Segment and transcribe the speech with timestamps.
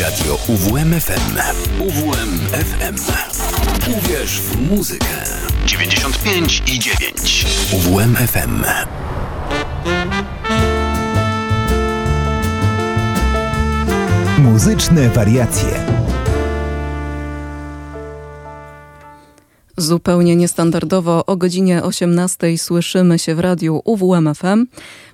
[0.00, 1.38] Radio UWMFM.
[1.80, 2.96] UWMFM.
[3.98, 5.06] Uwierz w muzykę.
[5.66, 7.46] 95 i 9.
[7.72, 8.64] UWMFM.
[14.38, 16.01] Muzyczne wariacje.
[19.76, 24.66] Zupełnie niestandardowo o godzinie 18 słyszymy się w radiu UWMFM.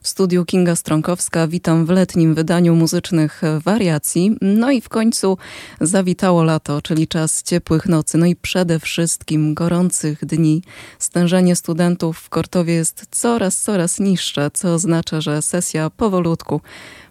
[0.02, 4.36] W studiu Kinga Stronkowska witam w letnim wydaniu muzycznych wariacji.
[4.40, 5.38] No i w końcu
[5.80, 10.62] zawitało lato, czyli czas ciepłych nocy, no i przede wszystkim gorących dni.
[10.98, 16.60] Stężenie studentów w Kortowie jest coraz, coraz niższe, co oznacza, że sesja powolutku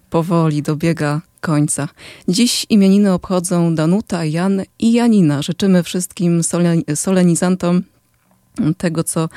[0.09, 1.87] powoli dobiega końca.
[2.27, 5.41] Dziś imieniny obchodzą Danuta, Jan i Janina.
[5.41, 6.41] Życzymy wszystkim
[6.95, 7.83] solenizantom
[8.77, 9.29] tego, co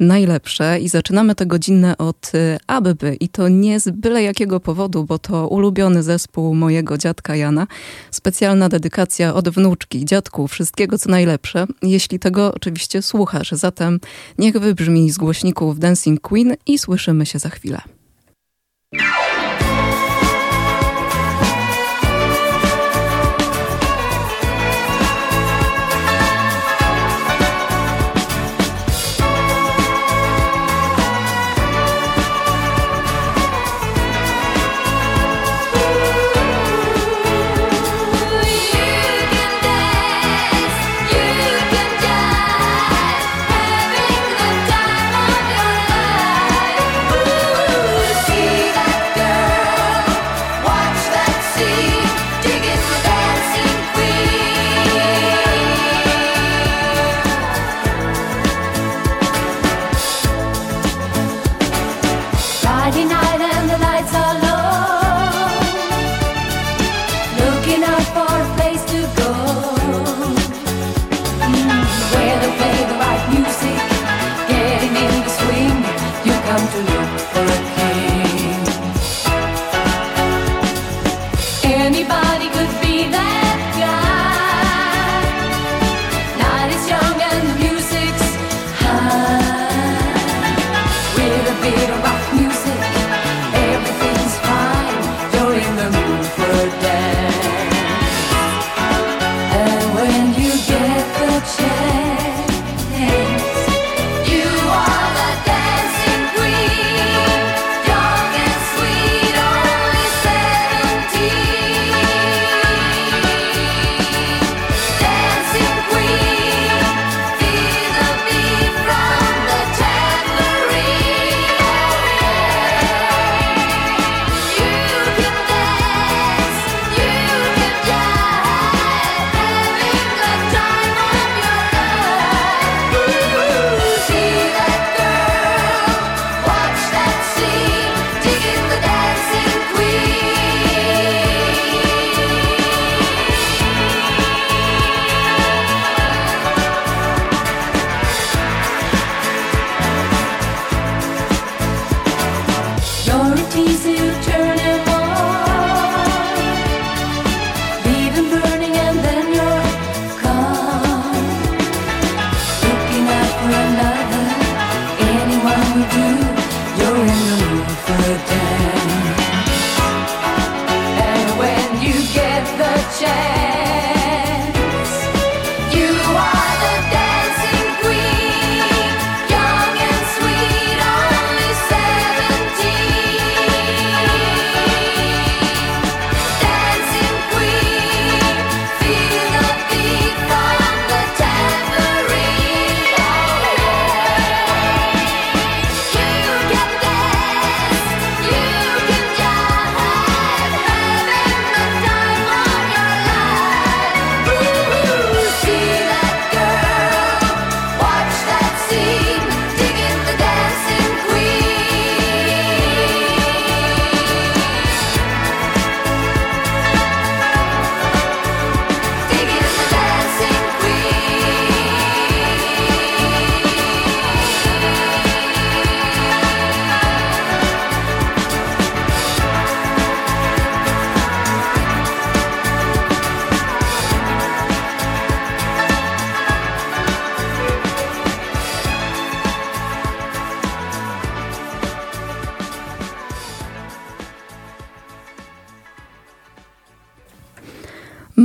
[0.00, 5.04] najlepsze i zaczynamy to godzinne od y, ABB i to nie z byle jakiego powodu,
[5.04, 7.66] bo to ulubiony zespół mojego dziadka Jana.
[8.10, 13.52] Specjalna dedykacja od wnuczki, dziadku, wszystkiego co najlepsze, jeśli tego oczywiście słuchasz.
[13.52, 14.00] Zatem
[14.38, 18.01] niech wybrzmi z głośników Dancing Queen i słyszymy się za chwilę.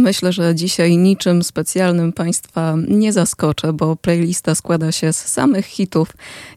[0.07, 6.09] Myślę, że dzisiaj niczym specjalnym Państwa nie zaskoczę, bo playlista składa się z samych hitów.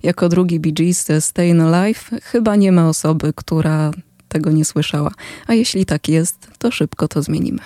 [0.03, 3.91] Jako drugi Bee Gees Stayin' Alive chyba nie ma osoby, która
[4.29, 5.11] tego nie słyszała.
[5.47, 7.61] A jeśli tak jest, to szybko to zmienimy.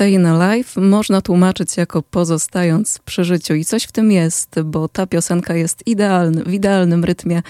[0.00, 5.06] Staying Alive można tłumaczyć jako pozostając przy życiu i coś w tym jest, bo ta
[5.06, 7.42] piosenka jest idealny, w idealnym rytmie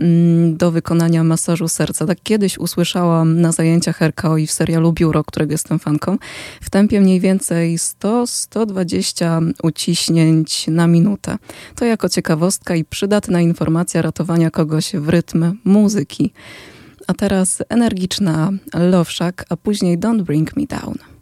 [0.00, 2.06] mm, do wykonania masażu serca.
[2.06, 6.18] Tak kiedyś usłyszałam na zajęciach RKO w serialu Biuro, którego jestem fanką,
[6.60, 11.38] w tempie mniej więcej 100-120 uciśnięć na minutę.
[11.74, 16.32] To jako ciekawostka i przydatna informacja ratowania kogoś w rytm muzyki.
[17.06, 21.13] A teraz energiczna Love Shack, a później Don't Bring Me Down.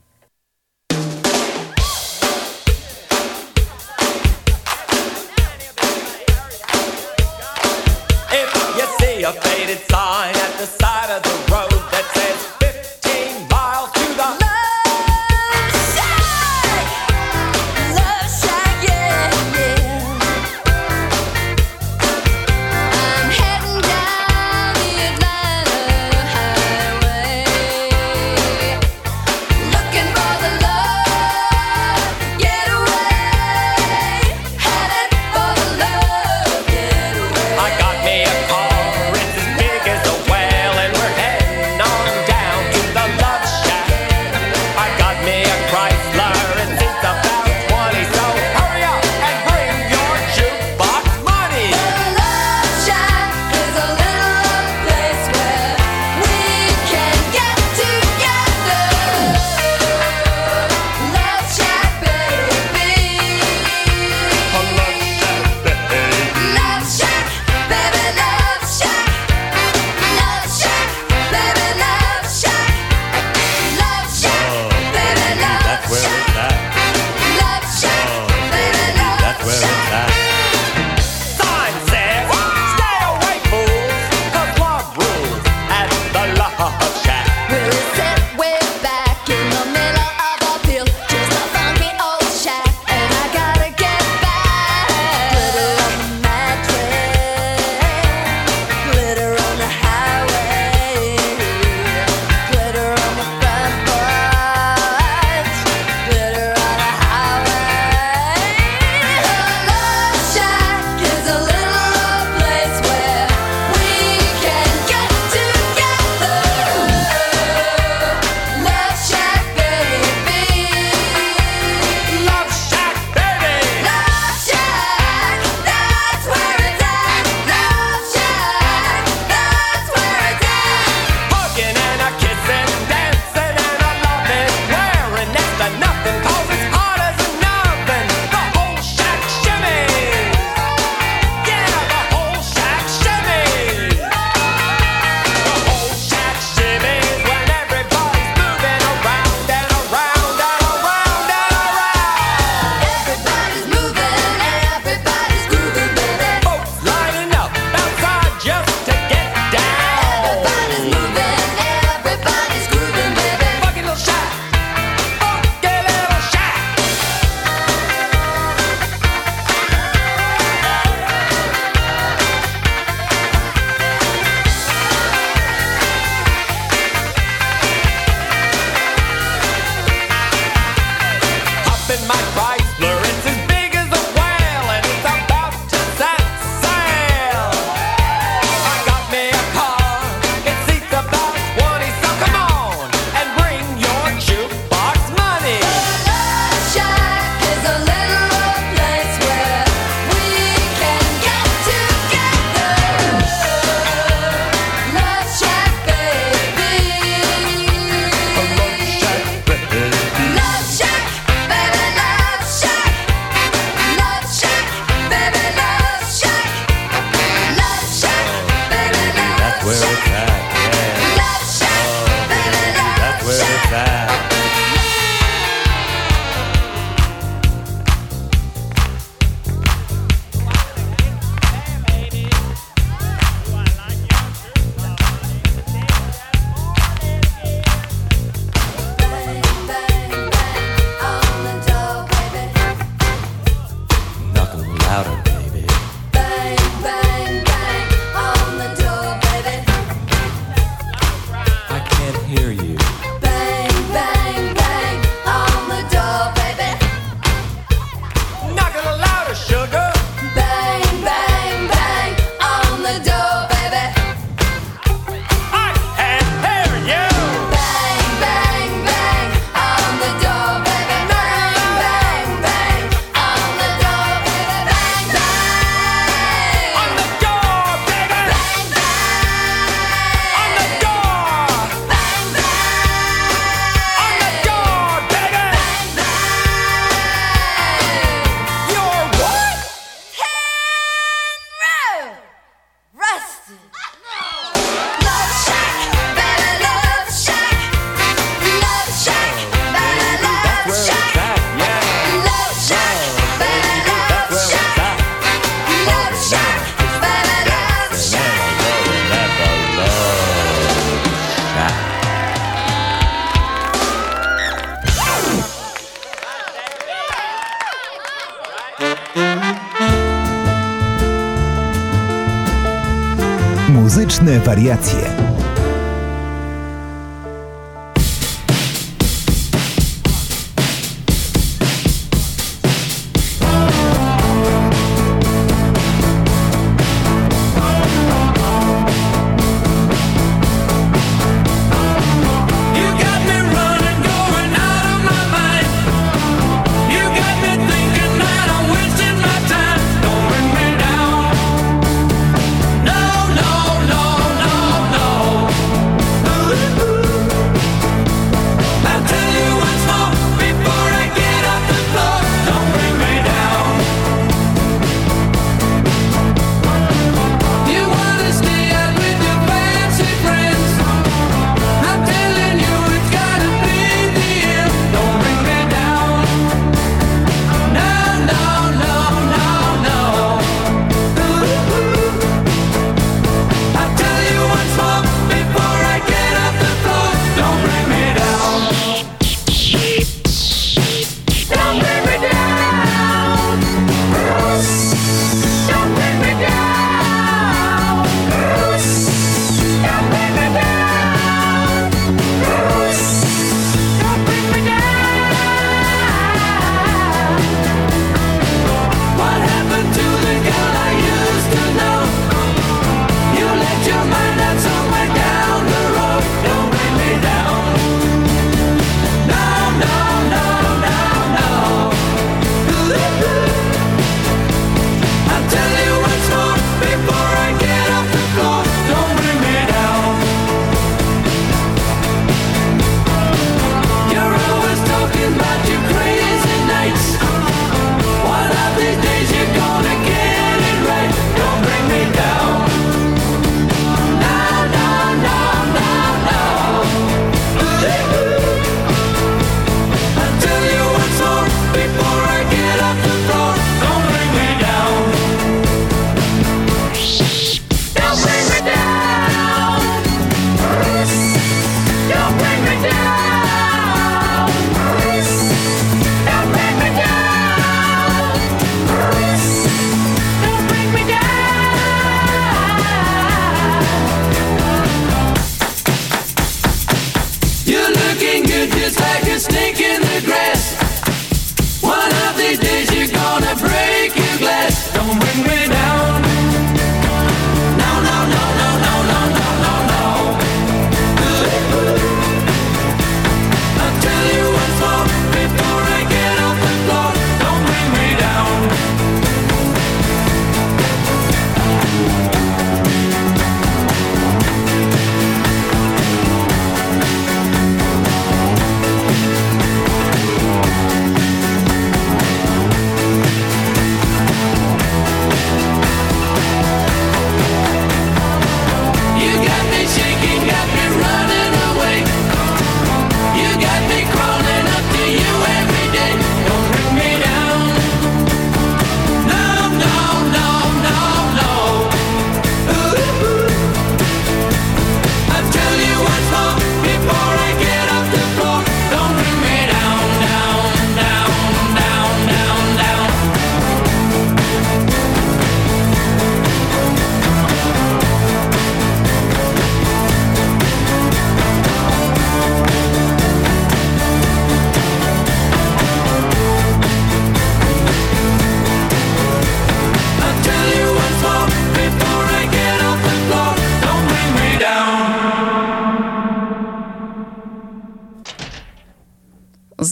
[324.53, 325.12] Wariacje.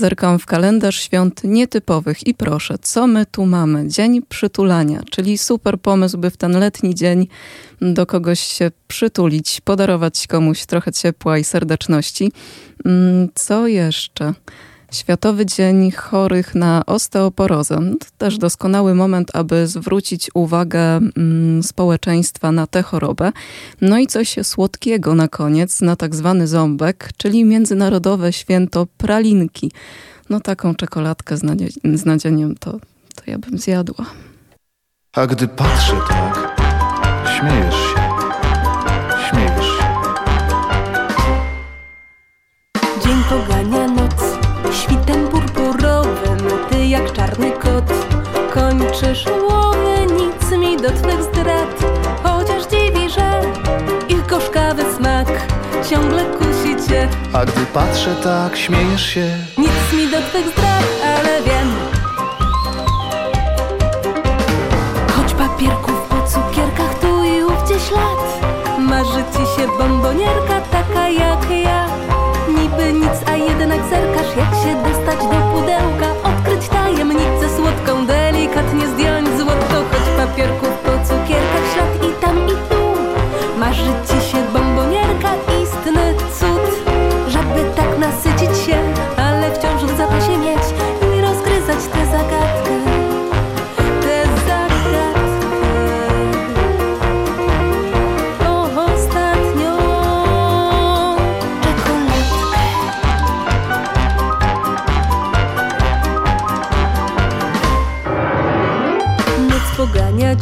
[0.00, 3.88] Zerkam w kalendarz świąt nietypowych i proszę, co my tu mamy?
[3.88, 7.28] Dzień przytulania, czyli super pomysł, by w ten letni dzień
[7.80, 12.32] do kogoś się przytulić, podarować komuś trochę ciepła i serdeczności.
[12.84, 14.34] Mm, co jeszcze?
[14.90, 17.79] Światowy Dzień Chorych na Osteoporozę.
[17.81, 20.81] No to też doskonały moment, aby zwrócić uwagę
[21.16, 23.33] mm, społeczeństwa na tę chorobę.
[23.81, 29.70] No i coś słodkiego na koniec, na tak zwany ząbek, czyli Międzynarodowe Święto Pralinki.
[30.31, 32.72] No taką czekoladkę z, nadzie- z nadzieniem to,
[33.14, 34.07] to ja bym zjadła.
[35.12, 36.61] A gdy patrzę tak,
[37.38, 38.00] śmiejesz się,
[39.31, 39.85] śmiejesz się.
[43.05, 43.88] Dzień pogania
[44.80, 46.38] świtem purpurowym,
[46.70, 47.84] ty jak czarny kot.
[48.54, 51.84] kończysz łowy, nic mi do twych zdrad.
[52.22, 53.42] Chociaż dziwi, że
[54.08, 55.28] ich gorzkawy smak
[55.90, 57.08] ciągle kusi cię.
[57.32, 59.30] A gdy patrzę tak, śmiejesz się.
[59.58, 61.70] Nic mi do twych zdrad, ale wiem.
[65.16, 68.40] Choć papierków po cukierkach tu i ówdzie ślad
[68.78, 71.79] Marzy ci się bombonierka taka jak ja
[72.92, 76.29] Nic, a jednak zerkasz jak się dostać do pudełka?
[76.29, 80.89] Odkryć tajemnicę słodką, delikatnie zdjąć złoto Choć papierków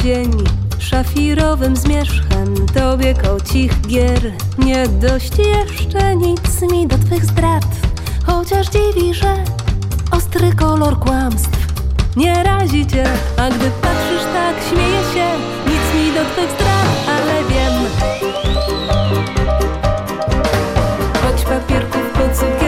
[0.02, 0.30] dzień
[0.78, 2.66] szafirowym zmierzchem.
[2.74, 7.64] Tobie kocich gier Nie dość jeszcze nic mi do twych zdrad.
[8.26, 9.34] Chociaż dziwi, że
[10.10, 11.58] ostry kolor kłamstw
[12.16, 13.04] Nie razi cię,
[13.36, 15.26] a gdy patrzysz tak śmieje się
[15.66, 17.72] Nic mi do twych zdrad, ale wiem.
[21.22, 22.67] Choć papierków po cukierkach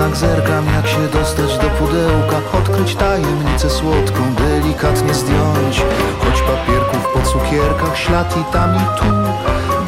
[0.00, 2.36] jednak zerkam jak się dostać do pudełka.
[2.58, 5.82] Odkryć tajemnicę słodką, delikatnie zdjąć.
[6.18, 9.04] Choć papierków po cukierkach ślad i tam i tu.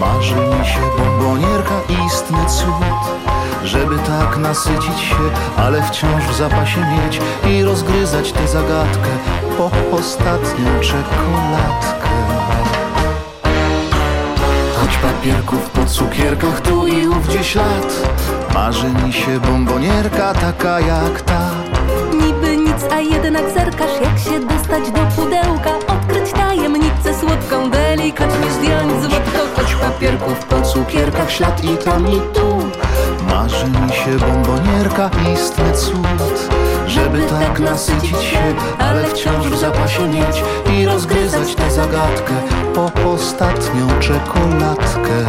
[0.01, 1.75] Marzy mi się bombonierka,
[2.07, 3.13] istny cud.
[3.65, 5.17] Żeby tak nasycić się,
[5.57, 7.21] ale wciąż w zapasie mieć
[7.51, 9.11] i rozgryzać tę zagadkę
[9.59, 12.09] po ostatnią czekoladkę.
[14.81, 18.03] Choć papierków po cukierkach tu i ówdzie ślad,
[18.55, 21.51] marzy mi się bombonierka taka jak ta.
[22.13, 25.77] Niby nic, a jednak zerkasz jak się dostać do pudełka.
[25.87, 32.59] Odkryć tajemnicę słodką, delikatnie zdjąć złotko Choć papierków po cukierkach ślad i tam i tu.
[33.29, 36.51] Marzy mi się bombonierka, istny cud.
[36.87, 40.43] Żeby tak nasycić się, ale wciąż w zapasie mieć
[40.75, 42.35] I rozgryzać tę zagadkę
[42.75, 45.27] po ostatnią czekoladkę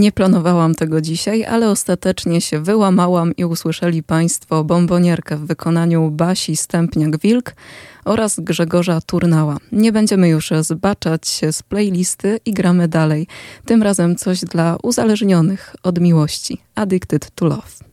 [0.00, 6.56] Nie planowałam tego dzisiaj, ale ostatecznie się wyłamałam i usłyszeli Państwo bombonierkę w wykonaniu Basi
[6.56, 7.54] Stępniak-Wilk
[8.04, 9.56] oraz Grzegorza Turnała.
[9.72, 13.26] Nie będziemy już zbaczać się z playlisty i gramy dalej.
[13.64, 16.58] Tym razem coś dla uzależnionych od miłości.
[16.74, 17.89] Addicted to Love.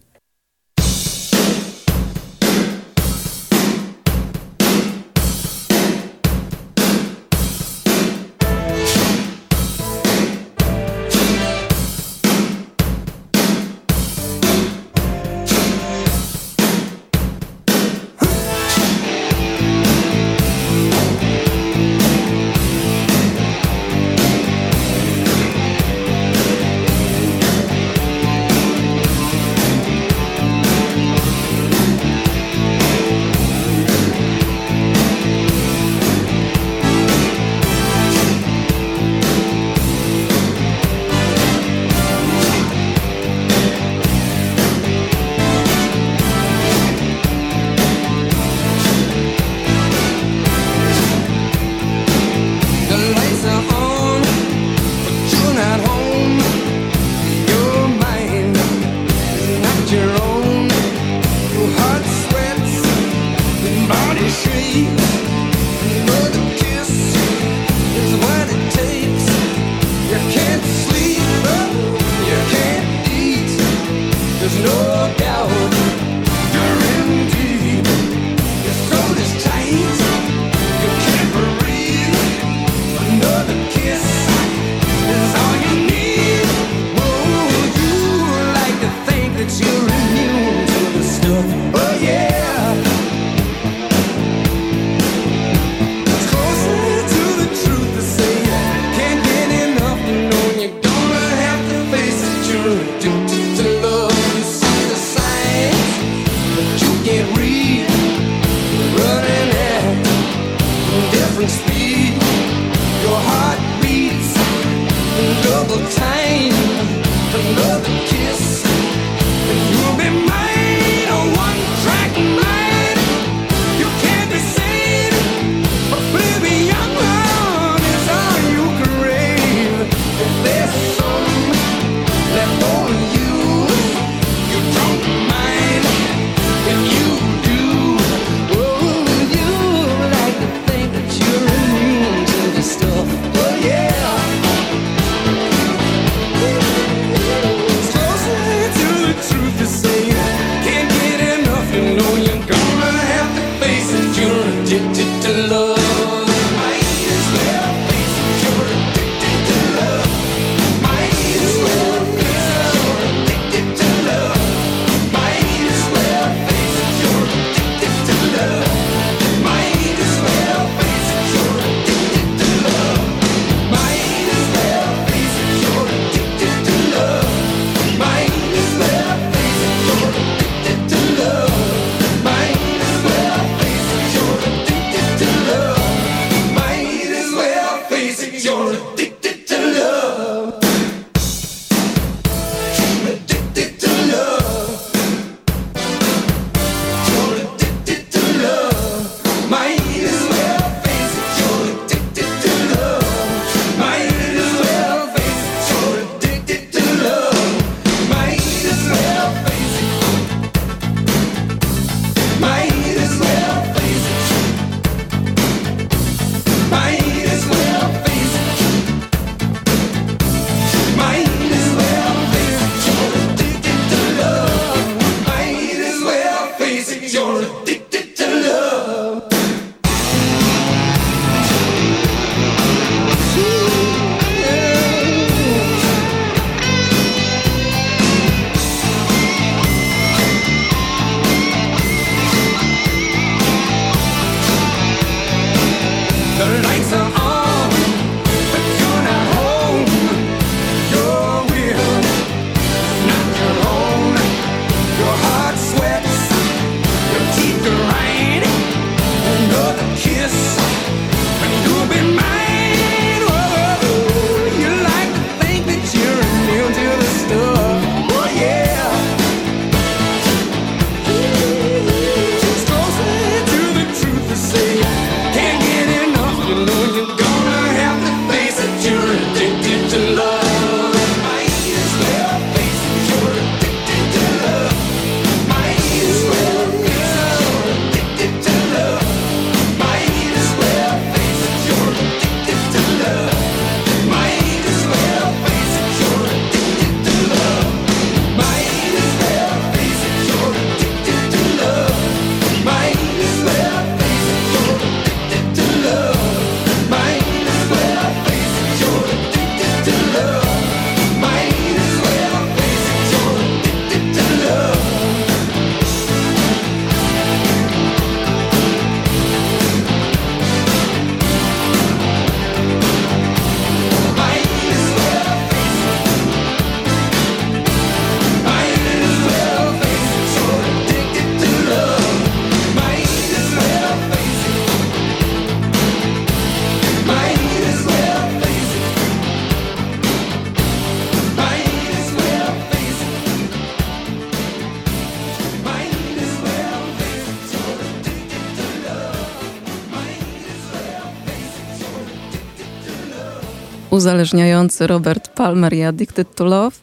[354.07, 356.77] Uzależniający Robert Palmer i Addicted to Love.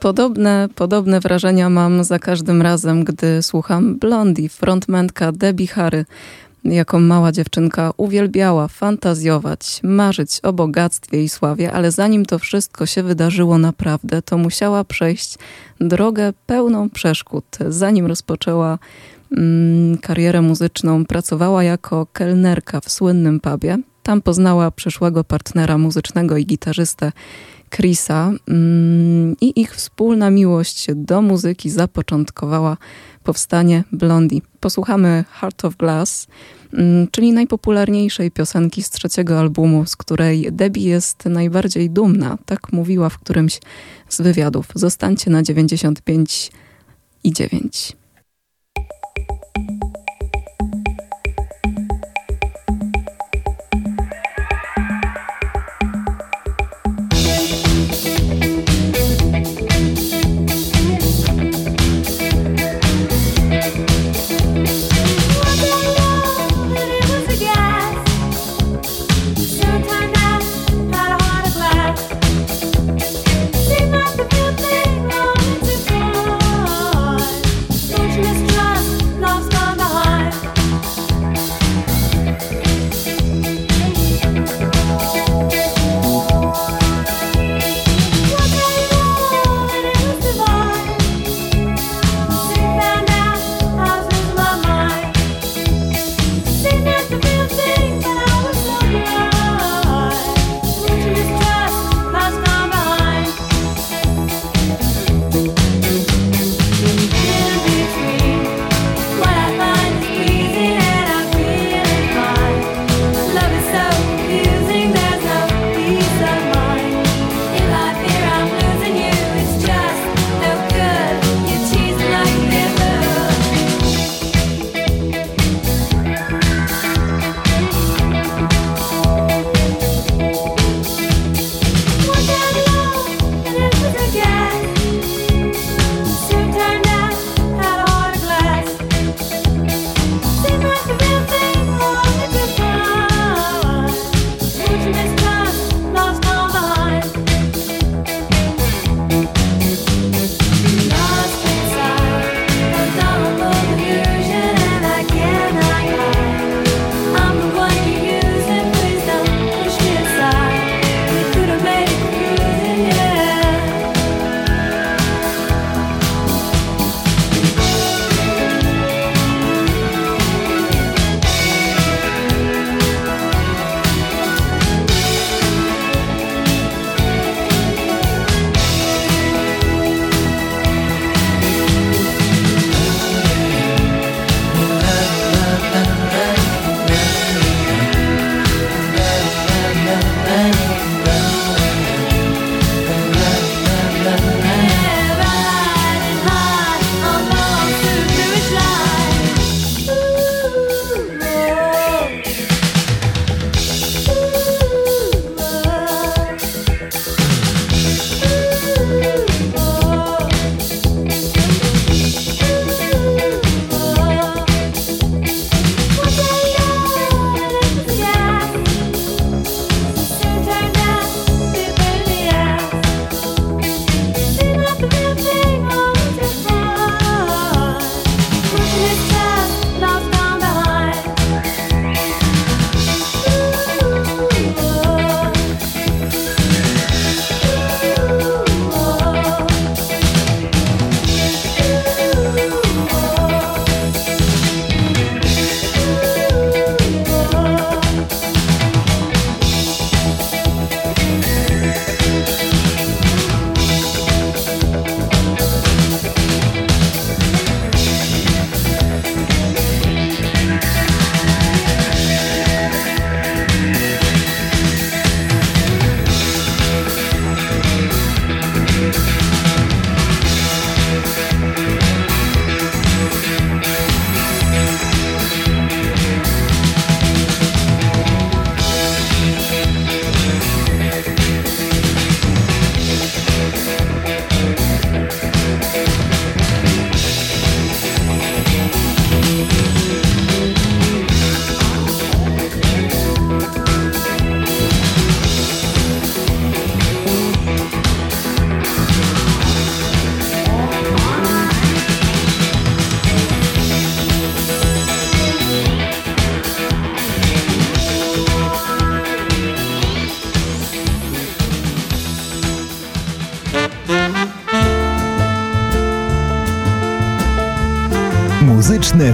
[0.00, 6.04] Podobne, podobne wrażenia mam za każdym razem, gdy słucham Blondie, frontmenka Debbie Harry.
[6.64, 13.02] Jako mała dziewczynka uwielbiała fantazjować, marzyć o bogactwie i sławie, ale zanim to wszystko się
[13.02, 15.38] wydarzyło naprawdę, to musiała przejść
[15.80, 17.44] drogę pełną przeszkód.
[17.68, 18.78] Zanim rozpoczęła
[19.36, 23.78] mm, karierę muzyczną, pracowała jako kelnerka w słynnym pubie.
[24.10, 27.12] Tam poznała przyszłego partnera muzycznego i gitarzystę
[27.70, 32.76] Chrisa mm, i ich wspólna miłość do muzyki zapoczątkowała
[33.24, 34.40] powstanie Blondie.
[34.60, 36.26] Posłuchamy Heart of Glass,
[36.72, 42.38] mm, czyli najpopularniejszej piosenki z trzeciego albumu, z której Debbie jest najbardziej dumna.
[42.46, 43.60] Tak mówiła w którymś
[44.08, 44.66] z wywiadów.
[44.74, 46.52] Zostańcie na 95
[47.24, 47.99] i 9.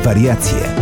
[0.07, 0.76] wariacje.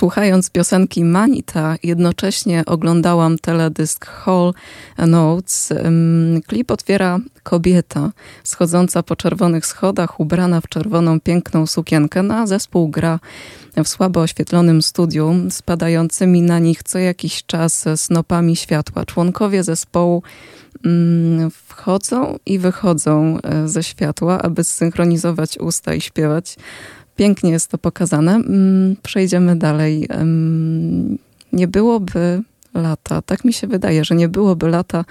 [0.00, 4.54] Słuchając piosenki Manita, jednocześnie oglądałam teledysk Hall
[4.98, 5.72] Notes.
[6.46, 8.12] Klip otwiera kobieta
[8.44, 13.18] schodząca po czerwonych schodach, ubrana w czerwoną, piękną sukienkę, no a zespół gra
[13.84, 19.04] w słabo oświetlonym studiu, spadającymi na nich co jakiś czas snopami światła.
[19.04, 20.22] Członkowie zespołu
[21.52, 26.56] wchodzą i wychodzą e, ze światła, aby zsynchronizować usta i śpiewać
[27.20, 28.34] Pięknie jest to pokazane.
[28.34, 30.08] Mm, przejdziemy dalej.
[31.52, 32.42] Nie byłoby
[32.74, 35.04] lata, tak mi się wydaje, że nie byłoby lata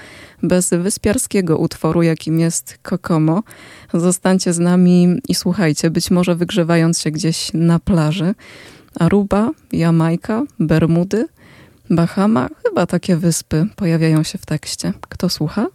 [0.44, 3.44] bez wyspiarskiego utworu, jakim jest Kokomo.
[3.94, 8.36] Zostańcie z nami i słuchajcie, być może wygrzewając się gdzieś na plaży.
[9.00, 11.28] Aruba, Jamajka, Bermudy,
[11.90, 14.94] Bahama, chyba takie wyspy pojawiają się w tekście.
[15.10, 15.68] Kto słucha?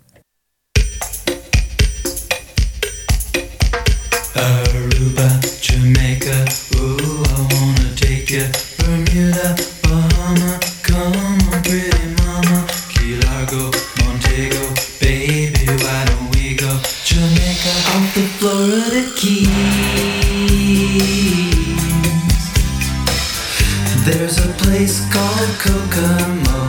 [4.35, 5.64] Aruba.
[5.75, 6.47] Jamaica,
[6.77, 8.47] ooh, I wanna take ya.
[8.79, 12.65] Bermuda, Bahama, come on, pretty mama.
[12.91, 14.63] Key Largo, Montego,
[15.01, 16.71] baby, why don't we go?
[17.05, 19.51] Jamaica, off the Florida Keys.
[24.07, 26.69] There's a place called Kokomo.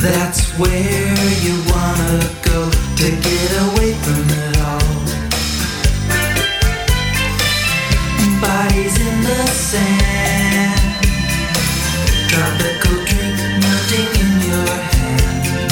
[0.00, 1.12] That's where
[1.44, 3.79] you wanna go to get away.
[9.70, 10.80] sand.
[12.28, 15.70] Tropical drink melting in your hand.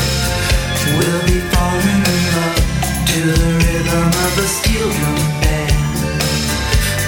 [0.97, 2.63] We'll be falling in love
[3.11, 5.99] to the rhythm of a steel drum band.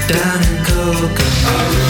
[0.08, 1.89] Down in Cocoa.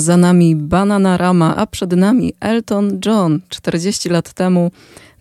[0.00, 3.40] Za nami Bananarama, a przed nami Elton John.
[3.48, 4.70] 40 lat temu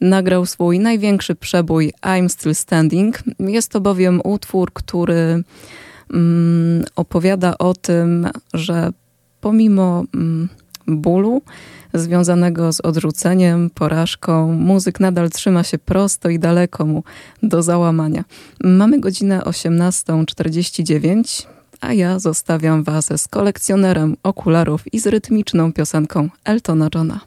[0.01, 3.19] nagrał swój największy przebój I'm Still Standing.
[3.39, 5.43] Jest to bowiem utwór, który
[6.13, 8.91] mm, opowiada o tym, że
[9.41, 10.49] pomimo mm,
[10.87, 11.41] bólu
[11.93, 17.03] związanego z odrzuceniem, porażką, muzyk nadal trzyma się prosto i daleko mu
[17.43, 18.23] do załamania.
[18.63, 26.89] Mamy godzinę 18.49 a ja zostawiam Was z kolekcjonerem okularów i z rytmiczną piosenką Eltona
[26.95, 27.19] Johna.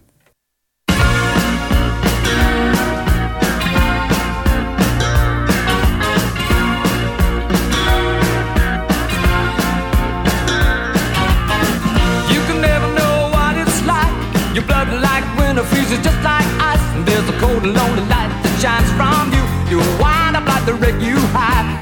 [15.92, 16.80] Just like ice.
[16.96, 19.44] And there's a cold and lonely light that shines from you.
[19.70, 21.81] You wind up like the wreck you hide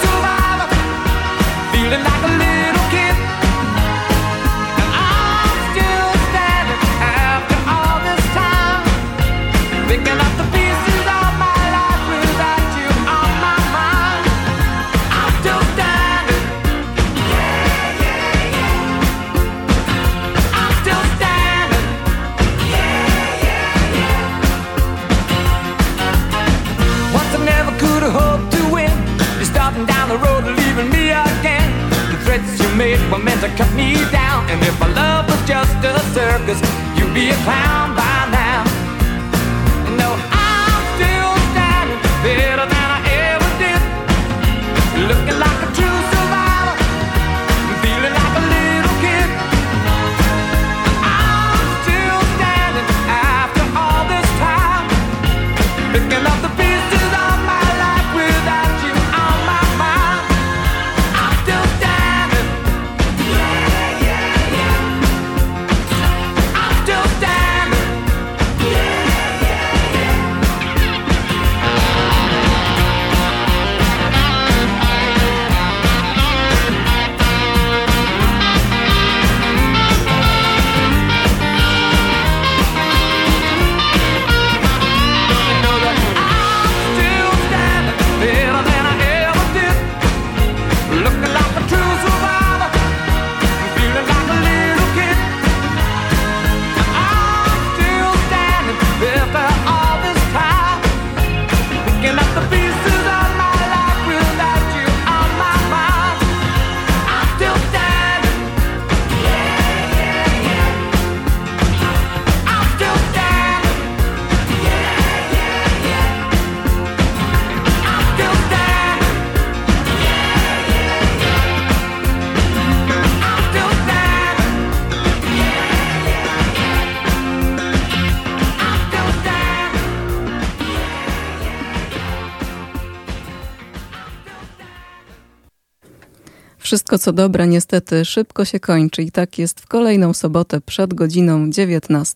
[136.71, 141.49] Wszystko co dobre niestety szybko się kończy i tak jest w kolejną sobotę przed godziną
[141.49, 142.15] 19.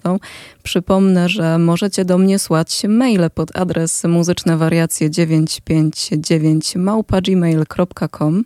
[0.64, 8.44] Przypomnę, że możecie do mnie słać maile pod adres muzyczne wariacje 959 małpa.gmail.com.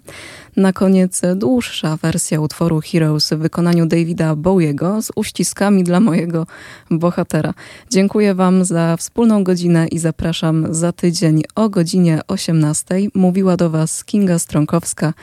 [0.57, 6.47] Na koniec dłuższa wersja utworu Heroes w wykonaniu Davida Bowiego z uściskami dla mojego
[6.91, 7.53] bohatera.
[7.89, 12.95] Dziękuję Wam za wspólną godzinę i zapraszam za tydzień o godzinie 18.
[13.13, 15.13] Mówiła do Was Kinga Stronkowska.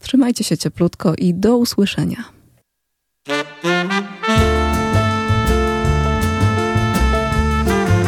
[0.00, 2.24] Trzymajcie się cieplutko i do usłyszenia.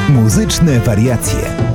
[0.09, 1.70] Muzyczne wariacje.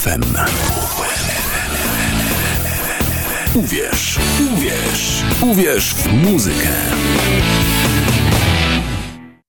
[0.00, 0.29] UWMFM.